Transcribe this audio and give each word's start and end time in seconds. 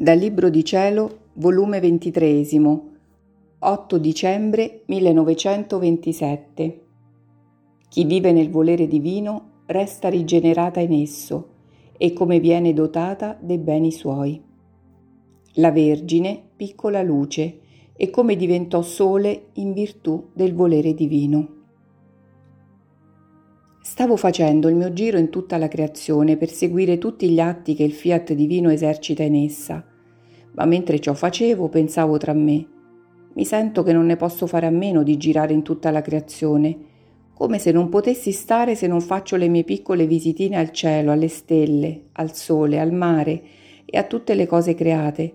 Dal 0.00 0.16
Libro 0.16 0.48
di 0.48 0.64
Cielo, 0.64 1.22
volume 1.32 1.80
23, 1.80 2.46
8 3.58 3.98
dicembre 3.98 4.82
1927. 4.86 6.80
Chi 7.88 8.04
vive 8.04 8.30
nel 8.30 8.48
volere 8.48 8.86
divino 8.86 9.62
resta 9.66 10.08
rigenerata 10.08 10.78
in 10.78 10.92
esso 10.92 11.48
e 11.98 12.12
come 12.12 12.38
viene 12.38 12.72
dotata 12.72 13.36
dei 13.40 13.58
beni 13.58 13.90
suoi. 13.90 14.40
La 15.54 15.72
Vergine, 15.72 16.40
piccola 16.54 17.02
luce, 17.02 17.58
e 17.96 18.08
come 18.10 18.36
diventò 18.36 18.82
sole 18.82 19.46
in 19.54 19.72
virtù 19.72 20.28
del 20.32 20.54
volere 20.54 20.94
divino. 20.94 21.57
Stavo 23.90 24.18
facendo 24.18 24.68
il 24.68 24.76
mio 24.76 24.92
giro 24.92 25.16
in 25.16 25.30
tutta 25.30 25.56
la 25.56 25.66
creazione 25.66 26.36
per 26.36 26.50
seguire 26.50 26.98
tutti 26.98 27.30
gli 27.30 27.40
atti 27.40 27.74
che 27.74 27.84
il 27.84 27.94
fiat 27.94 28.34
divino 28.34 28.70
esercita 28.70 29.22
in 29.22 29.34
essa, 29.34 29.82
ma 30.52 30.66
mentre 30.66 31.00
ciò 31.00 31.14
facevo 31.14 31.70
pensavo 31.70 32.18
tra 32.18 32.34
me, 32.34 32.66
mi 33.32 33.44
sento 33.46 33.82
che 33.82 33.94
non 33.94 34.04
ne 34.04 34.16
posso 34.16 34.46
fare 34.46 34.66
a 34.66 34.70
meno 34.70 35.02
di 35.02 35.16
girare 35.16 35.54
in 35.54 35.62
tutta 35.62 35.90
la 35.90 36.02
creazione, 36.02 36.76
come 37.32 37.58
se 37.58 37.72
non 37.72 37.88
potessi 37.88 38.30
stare 38.30 38.74
se 38.74 38.86
non 38.86 39.00
faccio 39.00 39.36
le 39.36 39.48
mie 39.48 39.64
piccole 39.64 40.06
visitine 40.06 40.58
al 40.58 40.70
cielo, 40.70 41.10
alle 41.10 41.28
stelle, 41.28 42.08
al 42.12 42.34
sole, 42.34 42.78
al 42.78 42.92
mare 42.92 43.42
e 43.86 43.96
a 43.96 44.04
tutte 44.04 44.34
le 44.34 44.46
cose 44.46 44.74
create, 44.74 45.32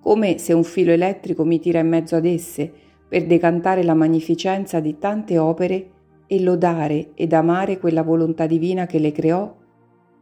come 0.00 0.38
se 0.38 0.52
un 0.52 0.64
filo 0.64 0.90
elettrico 0.90 1.44
mi 1.44 1.60
tira 1.60 1.78
in 1.78 1.88
mezzo 1.88 2.16
ad 2.16 2.26
esse 2.26 2.70
per 3.08 3.24
decantare 3.24 3.84
la 3.84 3.94
magnificenza 3.94 4.80
di 4.80 4.98
tante 4.98 5.38
opere 5.38 5.90
e 6.34 6.42
lodare 6.42 7.10
ed 7.14 7.32
amare 7.32 7.78
quella 7.78 8.02
volontà 8.02 8.46
divina 8.46 8.86
che 8.86 8.98
le 8.98 9.12
creò 9.12 9.54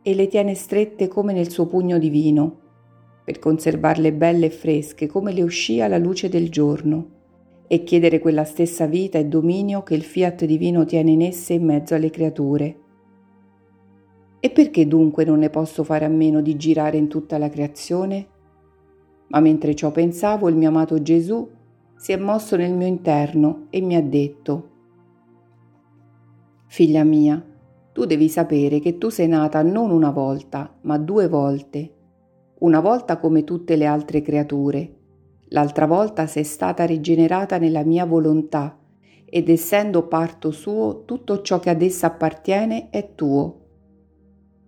e 0.02 0.14
le 0.14 0.26
tiene 0.26 0.54
strette 0.54 1.08
come 1.08 1.32
nel 1.32 1.50
suo 1.50 1.66
pugno 1.66 1.98
divino, 1.98 2.58
per 3.24 3.38
conservarle 3.38 4.12
belle 4.12 4.46
e 4.46 4.50
fresche 4.50 5.06
come 5.06 5.32
le 5.32 5.42
uscì 5.42 5.80
alla 5.80 5.98
luce 5.98 6.28
del 6.28 6.50
giorno, 6.50 7.08
e 7.68 7.84
chiedere 7.84 8.18
quella 8.18 8.44
stessa 8.44 8.86
vita 8.86 9.18
e 9.18 9.26
dominio 9.26 9.82
che 9.82 9.94
il 9.94 10.02
fiat 10.02 10.44
divino 10.44 10.84
tiene 10.84 11.12
in 11.12 11.22
esse 11.22 11.54
in 11.54 11.64
mezzo 11.64 11.94
alle 11.94 12.10
creature. 12.10 12.76
E 14.40 14.50
perché 14.50 14.86
dunque 14.88 15.24
non 15.24 15.38
ne 15.38 15.50
posso 15.50 15.84
fare 15.84 16.04
a 16.04 16.08
meno 16.08 16.42
di 16.42 16.56
girare 16.56 16.96
in 16.96 17.08
tutta 17.08 17.38
la 17.38 17.48
creazione? 17.48 18.26
Ma 19.28 19.40
mentre 19.40 19.74
ciò 19.74 19.92
pensavo, 19.92 20.48
il 20.48 20.56
mio 20.56 20.68
amato 20.68 21.00
Gesù 21.00 21.48
si 21.96 22.10
è 22.10 22.16
mosso 22.16 22.56
nel 22.56 22.72
mio 22.72 22.88
interno 22.88 23.66
e 23.70 23.80
mi 23.80 23.94
ha 23.94 24.02
detto, 24.02 24.71
Figlia 26.72 27.04
mia, 27.04 27.44
tu 27.92 28.06
devi 28.06 28.30
sapere 28.30 28.80
che 28.80 28.96
tu 28.96 29.10
sei 29.10 29.28
nata 29.28 29.60
non 29.60 29.90
una 29.90 30.10
volta, 30.10 30.74
ma 30.84 30.96
due 30.96 31.28
volte. 31.28 31.92
Una 32.60 32.80
volta 32.80 33.18
come 33.18 33.44
tutte 33.44 33.76
le 33.76 33.84
altre 33.84 34.22
creature. 34.22 34.94
L'altra 35.48 35.84
volta 35.84 36.26
sei 36.26 36.44
stata 36.44 36.86
rigenerata 36.86 37.58
nella 37.58 37.84
mia 37.84 38.06
volontà 38.06 38.78
ed 39.26 39.50
essendo 39.50 40.06
parto 40.06 40.50
suo, 40.50 41.02
tutto 41.04 41.42
ciò 41.42 41.60
che 41.60 41.68
ad 41.68 41.82
essa 41.82 42.06
appartiene 42.06 42.88
è 42.88 43.10
tuo. 43.14 43.60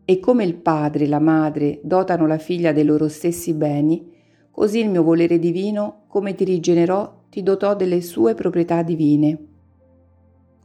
E 0.05 0.21
come 0.21 0.45
il 0.45 0.57
padre 0.57 1.05
e 1.05 1.09
la 1.09 1.21
madre 1.21 1.81
dotano 1.83 2.27
la 2.27 2.37
figlia 2.37 2.73
dei 2.73 2.85
loro 2.85 3.09
stessi 3.09 3.55
beni, 3.55 4.13
così 4.51 4.79
il 4.81 4.91
mio 4.91 5.03
volere 5.03 5.39
divino, 5.39 6.03
come 6.09 6.35
ti 6.35 6.45
rigenerò, 6.45 7.23
ti 7.31 7.43
dotò 7.43 7.75
delle 7.75 8.03
sue 8.03 8.35
proprietà 8.35 8.83
divine. 8.83 9.39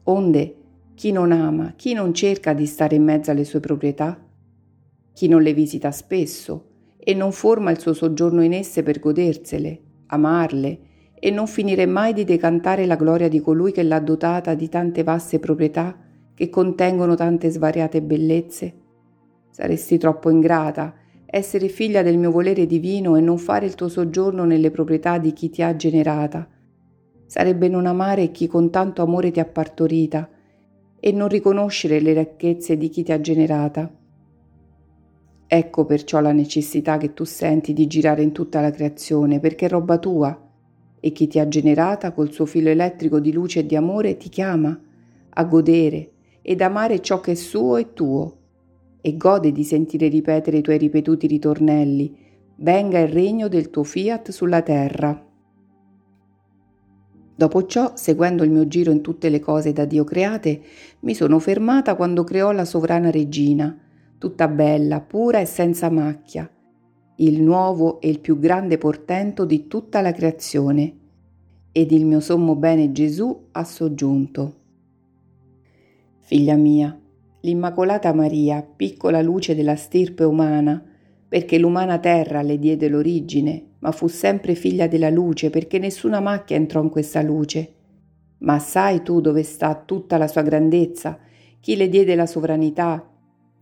Onde, 0.04 0.59
chi 1.00 1.14
non 1.14 1.32
ama, 1.32 1.76
chi 1.78 1.94
non 1.94 2.14
cerca 2.14 2.52
di 2.52 2.66
stare 2.66 2.98
in 2.98 3.06
mezzo 3.06 3.32
alle 3.32 3.46
sue 3.46 3.62
proprietà, 3.62 4.20
chi 5.14 5.30
non 5.30 5.42
le 5.42 5.54
visita 5.54 5.92
spesso 5.92 6.66
e 6.98 7.14
non 7.14 7.32
forma 7.32 7.72
il 7.72 7.80
suo 7.80 7.94
soggiorno 7.94 8.44
in 8.44 8.52
esse 8.52 8.84
per 8.84 9.00
godersele, 9.00 9.82
amarle 10.08 10.80
e 11.18 11.32
non 11.32 11.48
finire 11.48 11.86
mai 11.86 12.12
di 12.12 12.26
decantare 12.26 12.86
la 12.86 12.98
gloria 12.98 13.30
di 13.30 13.40
colui 13.40 13.72
che 13.72 13.82
l'ha 13.82 14.02
dotata 14.02 14.54
di 14.56 14.68
tante 14.68 15.04
vaste 15.04 15.40
proprietà 15.40 15.98
che 16.34 16.50
contengono 16.50 17.16
tante 17.16 17.50
svariate 17.50 18.02
bellezze. 18.02 18.74
Saresti 19.52 19.98
troppo 19.98 20.30
ingrata 20.30 20.96
essere 21.26 21.70
figlia 21.70 22.02
del 22.02 22.18
mio 22.18 22.30
volere 22.32 22.66
divino 22.66 23.16
e 23.16 23.22
non 23.22 23.38
fare 23.38 23.66
il 23.66 23.76
tuo 23.76 23.88
soggiorno 23.88 24.44
nelle 24.44 24.70
proprietà 24.70 25.18
di 25.18 25.32
chi 25.32 25.50
ti 25.50 25.62
ha 25.62 25.74
generata. 25.78 26.46
Sarebbe 27.26 27.70
non 27.70 27.86
amare 27.86 28.32
chi 28.32 28.48
con 28.48 28.70
tanto 28.70 29.02
amore 29.02 29.32
ti 29.32 29.40
ha 29.40 29.46
partorita 29.46 30.30
e 31.00 31.12
non 31.12 31.28
riconoscere 31.28 32.00
le 32.00 32.14
ricchezze 32.14 32.78
di 32.78 32.90
chi 32.90 33.04
ti 33.04 33.12
ha 33.12 33.22
generata. 33.22 33.92
Ecco 35.48 35.86
perciò 35.86 36.20
la 36.20 36.32
necessità 36.32 36.98
che 36.98 37.14
tu 37.14 37.24
senti 37.24 37.74
di 37.74 37.88
girare 37.88 38.22
in 38.22 38.32
tutta 38.32 38.62
la 38.62 38.72
creazione, 38.72 39.40
perché 39.40 39.66
è 39.66 39.70
roba 39.70 39.98
tua, 39.98 40.48
e 41.00 41.12
chi 41.12 41.28
ti 41.28 41.40
ha 41.40 41.48
generata 41.48 42.12
col 42.12 42.32
suo 42.32 42.46
filo 42.46 42.70
elettrico 42.70 43.20
di 43.20 43.32
luce 43.32 43.60
e 43.60 43.66
di 43.66 43.76
amore 43.76 44.18
ti 44.18 44.30
chiama 44.30 44.78
a 45.30 45.44
godere 45.46 46.12
ed 46.42 46.62
amare 46.62 47.02
ciò 47.02 47.20
che 47.22 47.32
è 47.32 47.36
suo 47.36 47.78
e 47.78 47.94
tuo, 47.94 48.38
e 49.02 49.16
gode 49.16 49.52
di 49.52 49.64
sentire 49.64 50.08
ripetere 50.08 50.58
i 50.58 50.62
tuoi 50.62 50.78
ripetuti 50.78 51.28
ritornelli, 51.28 52.16
venga 52.58 53.00
il 53.00 53.08
regno 53.08 53.48
del 53.48 53.70
tuo 53.70 53.84
fiat 53.84 54.32
sulla 54.32 54.62
terra. 54.62 55.29
Dopo 57.40 57.66
ciò, 57.68 57.94
seguendo 57.96 58.44
il 58.44 58.52
mio 58.52 58.68
giro 58.68 58.92
in 58.92 59.00
tutte 59.00 59.30
le 59.30 59.40
cose 59.40 59.72
da 59.72 59.86
Dio 59.86 60.04
create, 60.04 60.62
mi 61.00 61.14
sono 61.14 61.40
fermata 61.40 61.96
quando 61.96 62.26
creò 62.26 62.52
la 62.52 62.66
sovrana 62.66 63.12
regina, 63.12 63.80
tutta 64.18 64.50
bella, 64.50 65.00
pura 65.00 65.40
e 65.40 65.46
senza 65.46 65.90
macchia, 65.90 66.52
il 67.16 67.42
nuovo 67.42 68.02
e 68.02 68.10
il 68.10 68.20
più 68.20 68.38
grande 68.40 68.78
portento 68.78 69.46
di 69.46 69.68
tutta 69.68 70.02
la 70.02 70.12
creazione, 70.12 70.98
ed 71.72 71.94
il 71.94 72.06
mio 72.06 72.20
sommo 72.20 72.58
bene 72.58 72.92
Gesù 72.92 73.46
ha 73.52 73.64
soggiunto. 73.64 74.56
Figlia 76.20 76.56
mia, 76.56 77.00
l'Immacolata 77.40 78.14
Maria, 78.14 78.62
piccola 78.64 79.22
luce 79.22 79.56
della 79.56 79.78
stirpe 79.78 80.26
umana, 80.26 80.84
perché 81.30 81.58
l'umana 81.58 82.00
terra 82.00 82.42
le 82.42 82.60
diede 82.60 82.90
l'origine, 82.90 83.69
ma 83.80 83.92
fu 83.92 84.08
sempre 84.08 84.56
figlia 84.56 84.88
della 84.88 85.10
luce 85.10 85.50
perché 85.50 85.80
nessuna 85.80 86.20
macchia 86.20 86.56
entrò 86.56 86.82
in 86.82 86.90
questa 86.90 87.22
luce. 87.22 87.74
Ma 88.40 88.60
sai 88.60 89.04
tu 89.04 89.22
dove 89.22 89.44
sta 89.44 89.76
tutta 89.76 90.18
la 90.18 90.28
sua 90.28 90.42
grandezza? 90.42 91.18
Chi 91.60 91.76
le 91.76 91.90
diede 91.90 92.16
la 92.16 92.26
sovranità? 92.26 93.06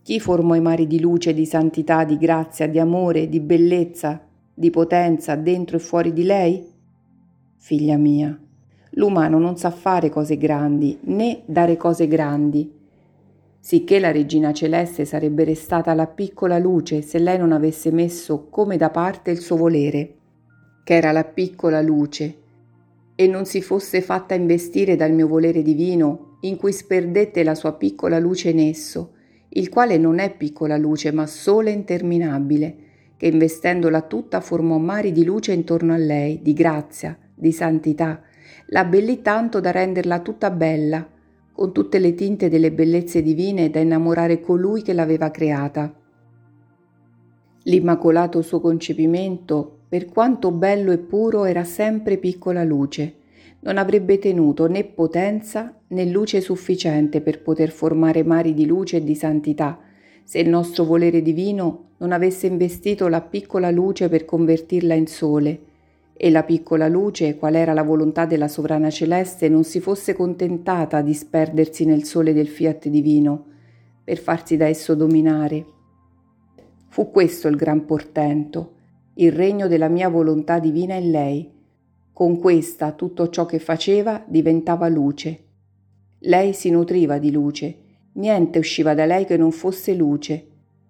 Chi 0.03 0.19
formò 0.19 0.55
i 0.55 0.61
mari 0.61 0.87
di 0.87 0.99
luce, 0.99 1.33
di 1.33 1.45
santità, 1.45 2.03
di 2.03 2.17
grazia, 2.17 2.67
di 2.67 2.79
amore, 2.79 3.27
di 3.27 3.39
bellezza, 3.39 4.25
di 4.53 4.69
potenza 4.69 5.35
dentro 5.35 5.77
e 5.77 5.79
fuori 5.79 6.13
di 6.13 6.23
lei? 6.23 6.65
Figlia 7.57 7.97
mia, 7.97 8.39
l'umano 8.91 9.39
non 9.39 9.57
sa 9.57 9.71
fare 9.71 10.09
cose 10.09 10.37
grandi 10.37 10.97
né 11.01 11.41
dare 11.45 11.75
cose 11.75 12.07
grandi 12.07 12.76
sicché 13.67 13.99
la 13.99 14.13
regina 14.13 14.53
celeste 14.53 15.03
sarebbe 15.03 15.43
restata 15.43 15.93
la 15.93 16.07
piccola 16.07 16.57
luce 16.57 17.01
se 17.01 17.19
lei 17.19 17.37
non 17.37 17.51
avesse 17.51 17.91
messo 17.91 18.47
come 18.49 18.77
da 18.77 18.89
parte 18.89 19.29
il 19.29 19.41
suo 19.41 19.57
volere, 19.57 20.13
che 20.85 20.93
era 20.93 21.11
la 21.11 21.25
piccola 21.25 21.81
luce, 21.81 22.37
e 23.13 23.27
non 23.27 23.43
si 23.43 23.61
fosse 23.61 23.99
fatta 23.99 24.35
investire 24.35 24.95
dal 24.95 25.11
mio 25.11 25.27
volere 25.27 25.63
divino, 25.63 26.37
in 26.43 26.55
cui 26.55 26.71
sperdette 26.71 27.43
la 27.43 27.55
sua 27.55 27.73
piccola 27.73 28.19
luce 28.19 28.51
in 28.51 28.59
esso, 28.59 29.15
il 29.49 29.67
quale 29.67 29.97
non 29.97 30.19
è 30.19 30.33
piccola 30.33 30.77
luce, 30.77 31.11
ma 31.11 31.27
sole 31.27 31.71
interminabile, 31.71 32.77
che 33.17 33.27
investendola 33.27 34.03
tutta 34.03 34.39
formò 34.39 34.77
mari 34.77 35.11
di 35.11 35.25
luce 35.25 35.51
intorno 35.51 35.91
a 35.91 35.97
lei, 35.97 36.39
di 36.41 36.53
grazia, 36.53 37.17
di 37.35 37.51
santità, 37.51 38.21
la 38.67 38.79
abbellì 38.79 39.21
tanto 39.21 39.59
da 39.59 39.71
renderla 39.71 40.21
tutta 40.21 40.51
bella, 40.51 41.05
con 41.57 41.71
tutte 41.71 41.97
le 41.97 42.13
tinte 42.13 42.49
delle 42.49 42.71
bellezze 42.71 43.23
divine 43.23 43.71
da 43.71 43.79
innamorare 43.79 44.39
colui 44.39 44.83
che 44.83 44.93
l'aveva 44.93 45.31
creata. 45.31 45.91
L'immacolato 47.63 48.43
suo 48.43 48.61
concepimento, 48.61 49.79
per 49.89 50.05
quanto 50.05 50.51
bello 50.51 50.91
e 50.91 50.99
puro, 50.99 51.45
era 51.45 51.63
sempre 51.63 52.17
piccola 52.17 52.63
luce, 52.63 53.15
non 53.61 53.79
avrebbe 53.79 54.19
tenuto 54.19 54.67
né 54.67 54.83
potenza 54.83 55.75
né 55.87 56.05
luce 56.05 56.41
sufficiente 56.41 57.21
per 57.21 57.41
poter 57.41 57.71
formare 57.71 58.23
mari 58.23 58.53
di 58.53 58.67
luce 58.67 58.97
e 58.97 59.03
di 59.03 59.15
santità, 59.15 59.79
se 60.23 60.37
il 60.37 60.49
nostro 60.49 60.83
volere 60.83 61.23
divino 61.23 61.85
non 61.97 62.11
avesse 62.11 62.45
investito 62.45 63.07
la 63.07 63.21
piccola 63.21 63.71
luce 63.71 64.09
per 64.09 64.25
convertirla 64.25 64.93
in 64.93 65.07
sole, 65.07 65.59
e 66.19 66.31
la 66.31 66.41
piccola 66.41 66.87
luce, 66.87 67.37
qual 67.37 67.53
era 67.53 67.73
la 67.73 67.83
volontà 67.83 68.25
della 68.25 68.47
sovrana 68.47 68.89
celeste, 68.89 69.49
non 69.49 69.63
si 69.63 69.79
fosse 69.79 70.15
contentata 70.15 71.01
di 71.01 71.13
sperdersi 71.13 71.85
nel 71.85 72.05
sole 72.05 72.33
del 72.33 72.47
fiat 72.47 72.87
divino 72.87 73.45
per 74.03 74.17
farsi 74.17 74.57
da 74.57 74.65
esso 74.65 74.95
dominare. 74.95 75.65
Fu 76.87 77.11
questo 77.11 77.47
il 77.47 77.55
gran 77.55 77.85
portento, 77.85 78.73
il 79.15 79.31
regno 79.31 79.67
della 79.67 79.89
mia 79.89 80.09
volontà 80.09 80.57
divina 80.57 80.95
in 80.95 81.11
lei. 81.11 81.51
Con 82.11 82.39
questa 82.39 82.93
tutto 82.93 83.29
ciò 83.29 83.45
che 83.45 83.59
faceva 83.59 84.23
diventava 84.27 84.87
luce. 84.87 85.43
Lei 86.21 86.53
si 86.53 86.71
nutriva 86.71 87.19
di 87.19 87.31
luce, 87.31 87.77
niente 88.13 88.57
usciva 88.57 88.95
da 88.95 89.05
lei 89.05 89.25
che 89.25 89.37
non 89.37 89.51
fosse 89.51 89.93
luce, 89.93 90.43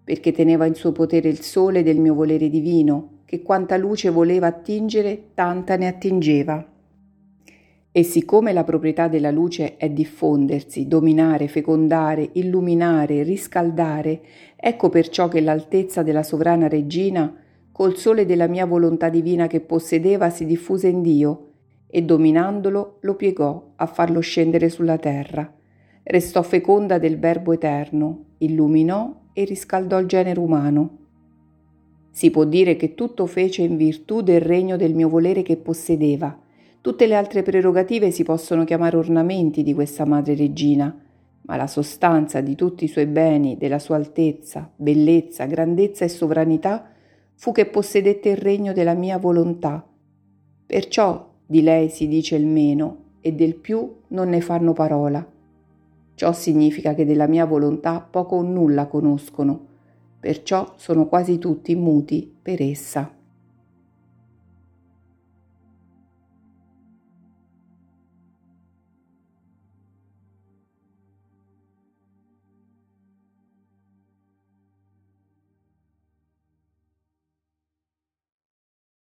perché 0.06 0.31
teneva 0.31 0.65
in 0.65 0.75
suo 0.75 0.94
potere 0.94 1.27
il 1.27 1.41
sole 1.41 1.83
del 1.83 2.00
mio 2.00 2.13
volere 2.13 2.50
divino 2.50 3.15
che 3.27 3.41
quanta 3.41 3.75
luce 3.75 4.09
voleva 4.09 4.47
attingere, 4.47 5.31
tanta 5.33 5.75
ne 5.75 5.88
attingeva. 5.88 6.65
E 7.91 8.03
siccome 8.03 8.53
la 8.53 8.63
proprietà 8.63 9.09
della 9.09 9.31
luce 9.31 9.75
è 9.75 9.89
diffondersi, 9.89 10.88
dominare, 10.88 11.50
fecondare, 11.50 12.29
illuminare, 12.33 13.24
riscaldare, 13.24 14.21
ecco 14.56 14.88
perciò 14.88 15.27
che 15.27 15.41
l'altezza 15.41 16.03
della 16.03 16.24
sovrana 16.24 16.69
regina, 16.69 17.35
col 17.69 17.97
sole 17.97 18.25
della 18.25 18.47
mia 18.47 18.65
volontà 18.65 19.09
divina 19.09 19.47
che 19.47 19.59
possedeva, 19.59 20.30
si 20.30 20.45
diffuse 20.45 20.88
in 20.88 21.01
Dio, 21.01 21.50
e 21.88 22.03
dominandolo 22.03 23.00
lo 23.01 23.15
piegò 23.15 23.71
a 23.75 23.85
farlo 23.88 24.21
scendere 24.21 24.69
sulla 24.69 24.97
terra. 24.97 25.53
Restò 26.03 26.44
feconda 26.44 26.97
del 26.97 27.19
Verbo 27.19 27.51
eterno, 27.51 28.23
illuminò 28.38 29.23
e 29.33 29.44
riscaldò 29.44 30.00
il 30.00 30.07
genere 30.07 30.39
umano. 30.39 31.06
Si 32.18 32.31
può 32.31 32.46
dire 32.46 32.78
che 32.78 32.96
tutto 32.96 33.28
fece 33.28 33.62
in 33.62 33.78
virtù 33.78 34.22
del 34.24 34.42
regno 34.42 34.75
del 34.75 34.96
mio 34.96 35.08
volere 35.08 35.44
che 35.44 35.56
possedeva. 35.56 36.36
Tutte 36.81 37.06
le 37.06 37.14
altre 37.14 37.44
prerogative 37.44 38.10
si 38.10 38.24
possono 38.24 38.64
chiamare 38.64 38.98
ornamenti 38.98 39.62
di 39.62 39.72
questa 39.75 40.04
Madre 40.04 40.34
Regina, 40.34 41.00
ma 41.44 41.56
la 41.56 41.68
sostanza 41.68 42.42
di 42.42 42.56
tutti 42.56 42.86
i 42.86 42.88
suoi 42.88 43.06
beni, 43.06 43.56
della 43.56 43.78
sua 43.78 43.98
altezza, 43.98 44.68
bellezza, 44.75 45.46
grandezza 45.46 46.06
e 46.06 46.10
sovranità, 46.10 46.90
fu 47.36 47.52
che 47.52 47.68
possedette 47.68 48.30
il 48.30 48.38
regno 48.38 48.74
della 48.74 48.96
mia 48.96 49.19
volontà. 49.19 49.88
Perciò 50.66 51.34
di 51.46 51.62
lei 51.62 51.90
si 51.90 52.08
dice 52.08 52.36
il 52.36 52.48
meno 52.48 53.04
e 53.22 53.34
del 53.34 53.54
più 53.54 53.94
non 54.08 54.30
ne 54.30 54.42
fanno 54.42 54.74
parola. 54.74 55.24
Ciò 56.16 56.34
significa 56.34 56.96
che 56.96 57.06
della 57.06 57.28
mia 57.28 57.46
volontà 57.46 58.02
poco 58.02 58.38
o 58.38 58.42
nulla 58.42 58.88
conoscono, 58.88 59.75
perciò 60.27 60.74
sono 60.75 61.07
quasi 61.07 61.38
tutti 61.38 61.74
muti 61.74 62.29
per 62.41 62.62
essa. 62.62 63.17